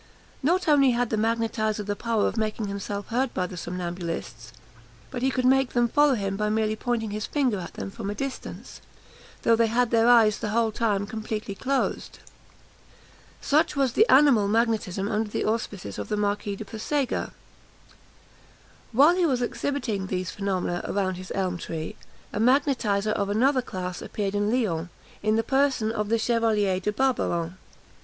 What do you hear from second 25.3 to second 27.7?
the person of the Chevalier de Barbarin.